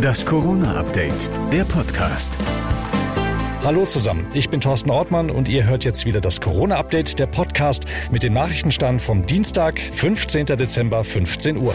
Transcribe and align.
Das 0.00 0.24
Corona-Update, 0.24 1.28
der 1.52 1.64
Podcast. 1.64 2.36
Hallo 3.62 3.86
zusammen, 3.86 4.26
ich 4.34 4.48
bin 4.48 4.60
Thorsten 4.60 4.90
Ortmann 4.90 5.30
und 5.30 5.48
ihr 5.48 5.64
hört 5.64 5.84
jetzt 5.84 6.06
wieder 6.06 6.20
das 6.20 6.40
Corona-Update, 6.40 7.18
der 7.18 7.26
Podcast 7.26 7.84
mit 8.10 8.22
dem 8.22 8.32
Nachrichtenstand 8.32 9.02
vom 9.02 9.26
Dienstag, 9.26 9.78
15. 9.80 10.46
Dezember, 10.46 11.04
15 11.04 11.58
Uhr. 11.58 11.74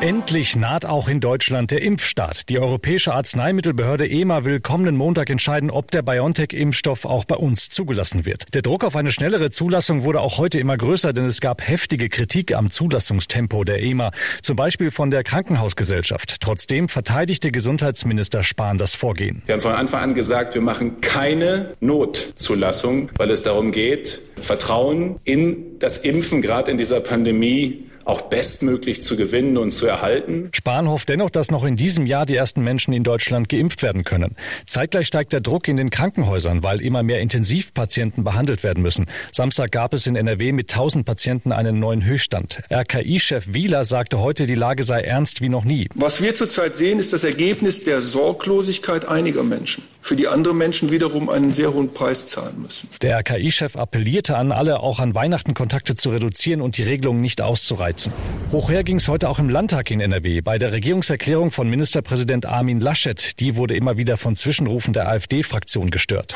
Endlich 0.00 0.56
naht 0.56 0.84
auch 0.84 1.08
in 1.08 1.20
Deutschland 1.20 1.70
der 1.70 1.80
Impfstart. 1.80 2.50
Die 2.50 2.58
Europäische 2.58 3.14
Arzneimittelbehörde 3.14 4.06
EMA 4.06 4.44
will 4.44 4.60
kommenden 4.60 4.96
Montag 4.96 5.30
entscheiden, 5.30 5.70
ob 5.70 5.90
der 5.90 6.02
BioNTech-Impfstoff 6.02 7.06
auch 7.06 7.24
bei 7.24 7.36
uns 7.36 7.70
zugelassen 7.70 8.26
wird. 8.26 8.52
Der 8.54 8.62
Druck 8.62 8.84
auf 8.84 8.96
eine 8.96 9.12
schnellere 9.12 9.50
Zulassung 9.50 10.02
wurde 10.02 10.20
auch 10.20 10.36
heute 10.36 10.60
immer 10.60 10.76
größer, 10.76 11.12
denn 11.12 11.24
es 11.24 11.40
gab 11.40 11.66
heftige 11.66 12.08
Kritik 12.08 12.54
am 12.54 12.70
Zulassungstempo 12.70 13.64
der 13.64 13.82
EMA, 13.82 14.10
zum 14.42 14.56
Beispiel 14.56 14.90
von 14.90 15.10
der 15.10 15.24
Krankenhausgesellschaft. 15.24 16.36
Trotzdem 16.40 16.88
verteidigte 16.88 17.50
Gesundheitsminister 17.50 18.42
Spahn 18.42 18.76
das 18.76 18.94
Vorgehen. 18.94 19.42
Wir 19.46 19.54
haben 19.54 19.62
von 19.62 19.72
Anfang 19.72 20.02
an 20.02 20.14
gesagt, 20.14 20.54
wir 20.54 20.62
machen 20.62 21.00
keine 21.00 21.72
Notzulassung, 21.80 23.10
weil 23.16 23.30
es 23.30 23.42
darum 23.42 23.72
geht, 23.72 24.20
Vertrauen 24.40 25.16
in 25.24 25.78
das 25.78 25.98
Impfen 25.98 26.42
gerade 26.42 26.70
in 26.70 26.76
dieser 26.76 27.00
Pandemie 27.00 27.84
auch 28.04 28.22
bestmöglich 28.22 29.02
zu 29.02 29.16
gewinnen 29.16 29.56
und 29.56 29.70
zu 29.70 29.86
erhalten. 29.86 30.50
Spahn 30.52 30.88
hofft 30.88 31.08
dennoch, 31.08 31.30
dass 31.30 31.50
noch 31.50 31.64
in 31.64 31.76
diesem 31.76 32.06
Jahr 32.06 32.26
die 32.26 32.36
ersten 32.36 32.62
Menschen 32.62 32.92
in 32.92 33.02
Deutschland 33.02 33.48
geimpft 33.48 33.82
werden 33.82 34.04
können. 34.04 34.36
Zeitgleich 34.66 35.06
steigt 35.06 35.32
der 35.32 35.40
Druck 35.40 35.68
in 35.68 35.76
den 35.76 35.90
Krankenhäusern, 35.90 36.62
weil 36.62 36.80
immer 36.80 37.02
mehr 37.02 37.20
Intensivpatienten 37.20 38.22
behandelt 38.22 38.62
werden 38.62 38.82
müssen. 38.82 39.06
Samstag 39.32 39.72
gab 39.72 39.94
es 39.94 40.06
in 40.06 40.16
NRW 40.16 40.52
mit 40.52 40.70
1000 40.70 41.06
Patienten 41.06 41.52
einen 41.52 41.78
neuen 41.78 42.04
Höchststand. 42.04 42.62
RKI-Chef 42.70 43.46
Wieler 43.48 43.84
sagte 43.84 44.18
heute, 44.18 44.46
die 44.46 44.54
Lage 44.54 44.82
sei 44.82 45.00
ernst 45.00 45.40
wie 45.40 45.48
noch 45.48 45.64
nie. 45.64 45.88
Was 45.94 46.20
wir 46.20 46.34
zurzeit 46.34 46.76
sehen, 46.76 46.98
ist 46.98 47.12
das 47.12 47.24
Ergebnis 47.24 47.84
der 47.84 48.00
Sorglosigkeit 48.00 49.08
einiger 49.08 49.44
Menschen, 49.44 49.84
für 50.02 50.16
die 50.16 50.28
andere 50.28 50.54
Menschen 50.54 50.92
wiederum 50.92 51.30
einen 51.30 51.54
sehr 51.54 51.72
hohen 51.72 51.94
Preis 51.94 52.26
zahlen 52.26 52.60
müssen. 52.60 52.90
Der 53.00 53.18
RKI-Chef 53.18 53.76
appellierte 53.76 54.36
an 54.36 54.52
alle, 54.52 54.80
auch 54.80 54.98
an 54.98 55.14
Weihnachten 55.14 55.54
Kontakte 55.54 55.94
zu 55.94 56.10
reduzieren 56.10 56.60
und 56.60 56.76
die 56.76 56.82
Regelungen 56.82 57.22
nicht 57.22 57.40
auszureizen 57.40 57.93
heizen. 57.94 58.12
Hochher 58.52 58.84
ging 58.84 58.96
es 58.96 59.08
heute 59.08 59.28
auch 59.28 59.38
im 59.38 59.48
Landtag 59.48 59.90
in 59.90 60.00
NRW. 60.00 60.40
Bei 60.40 60.58
der 60.58 60.72
Regierungserklärung 60.72 61.50
von 61.50 61.68
Ministerpräsident 61.68 62.46
Armin 62.46 62.80
Laschet, 62.80 63.40
die 63.40 63.56
wurde 63.56 63.76
immer 63.76 63.96
wieder 63.96 64.16
von 64.16 64.36
Zwischenrufen 64.36 64.92
der 64.92 65.08
AfD-Fraktion 65.08 65.90
gestört. 65.90 66.34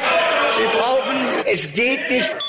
Sie 0.57 0.79
brauchen, 0.79 1.17
es 1.53 1.73
geht 1.75 2.11
nicht. 2.11 2.48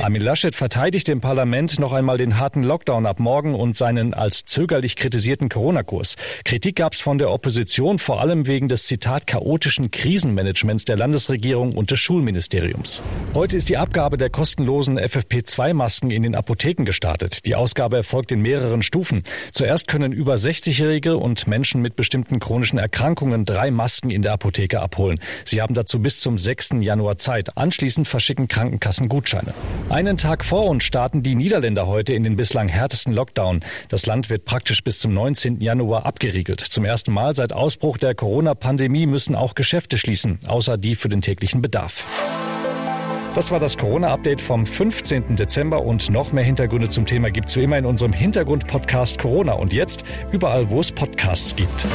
Armin 0.00 0.20
Laschet 0.20 0.54
verteidigte 0.54 1.12
im 1.12 1.20
Parlament 1.20 1.78
noch 1.78 1.92
einmal 1.92 2.18
den 2.18 2.38
harten 2.38 2.64
Lockdown 2.64 3.06
ab 3.06 3.20
morgen 3.20 3.54
und 3.54 3.76
seinen 3.76 4.14
als 4.14 4.44
zögerlich 4.44 4.96
kritisierten 4.96 5.48
Corona-Kurs. 5.48 6.16
Kritik 6.44 6.76
gab 6.76 6.94
es 6.94 7.00
von 7.00 7.18
der 7.18 7.30
Opposition, 7.30 8.00
vor 8.00 8.20
allem 8.20 8.48
wegen 8.48 8.66
des 8.66 8.86
Zitat 8.86 9.28
chaotischen 9.28 9.92
Krisenmanagements 9.92 10.86
der 10.86 10.96
Landesregierung 10.96 11.72
und 11.72 11.92
des 11.92 12.00
Schulministeriums. 12.00 13.00
Heute 13.32 13.56
ist 13.56 13.68
die 13.68 13.76
Abgabe 13.76 14.18
der 14.18 14.28
kostenlosen 14.28 14.98
FFP2-Masken 14.98 16.10
in 16.10 16.24
den 16.24 16.34
Apotheken 16.34 16.84
gestartet. 16.84 17.46
Die 17.46 17.54
Ausgabe 17.54 17.98
erfolgt 17.98 18.32
in 18.32 18.42
mehreren 18.42 18.82
Stufen. 18.82 19.22
Zuerst 19.52 19.86
können 19.86 20.12
über 20.12 20.34
60-Jährige 20.34 21.16
und 21.16 21.46
Menschen 21.46 21.80
mit 21.80 21.94
bestimmten 21.94 22.40
chronischen 22.40 22.80
Erkrankungen 22.80 23.44
drei 23.44 23.70
Masken 23.70 24.10
in 24.10 24.22
der 24.22 24.32
Apotheke 24.32 24.80
abholen. 24.80 25.20
Sie 25.44 25.62
haben 25.62 25.74
dazu 25.74 26.00
bis 26.00 26.18
zum 26.18 26.38
6. 26.38 26.70
Januar 26.80 27.18
Zeit. 27.18 27.56
Anschließend 27.56 28.08
verschicken 28.08 28.48
Krankenkassen 28.48 29.08
Gutscheine. 29.08 29.54
Einen 29.90 30.16
Tag 30.16 30.44
vor 30.44 30.66
uns 30.66 30.84
starten 30.84 31.24
die 31.24 31.34
Niederländer 31.34 31.88
heute 31.88 32.14
in 32.14 32.22
den 32.22 32.36
bislang 32.36 32.68
härtesten 32.68 33.12
Lockdown. 33.12 33.60
Das 33.88 34.06
Land 34.06 34.30
wird 34.30 34.44
praktisch 34.44 34.84
bis 34.84 35.00
zum 35.00 35.12
19. 35.12 35.60
Januar 35.60 36.06
abgeriegelt. 36.06 36.60
Zum 36.60 36.84
ersten 36.84 37.12
Mal 37.12 37.34
seit 37.34 37.52
Ausbruch 37.52 37.98
der 37.98 38.14
Corona-Pandemie 38.14 39.06
müssen 39.06 39.34
auch 39.34 39.56
Geschäfte 39.56 39.98
schließen, 39.98 40.38
außer 40.46 40.78
die 40.78 40.94
für 40.94 41.08
den 41.08 41.22
täglichen 41.22 41.60
Bedarf. 41.60 42.06
Das 43.34 43.50
war 43.50 43.60
das 43.60 43.78
Corona-Update 43.78 44.40
vom 44.40 44.66
15. 44.66 45.36
Dezember 45.36 45.82
und 45.82 46.10
noch 46.10 46.32
mehr 46.32 46.44
Hintergründe 46.44 46.88
zum 46.88 47.06
Thema 47.06 47.30
gibt 47.30 47.48
es 47.48 47.56
wie 47.56 47.62
immer 47.62 47.78
in 47.78 47.86
unserem 47.86 48.12
Hintergrund-Podcast 48.12 49.18
Corona 49.18 49.52
und 49.52 49.72
jetzt 49.72 50.04
überall, 50.32 50.70
wo 50.70 50.80
es 50.80 50.90
Podcasts 50.90 51.54
gibt. 51.54 51.86